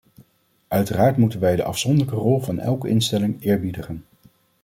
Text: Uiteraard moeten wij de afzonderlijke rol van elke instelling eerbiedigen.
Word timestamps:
Uiteraard 0.67 1.17
moeten 1.17 1.39
wij 1.39 1.55
de 1.55 1.63
afzonderlijke 1.63 2.15
rol 2.21 2.39
van 2.41 2.59
elke 2.59 2.89
instelling 2.89 3.41
eerbiedigen. 3.43 4.05